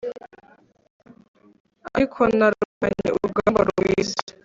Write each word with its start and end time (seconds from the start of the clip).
ariko 1.95 2.19
narwanye 2.37 3.07
urugamba 3.15 3.59
rwiza! 3.69 4.15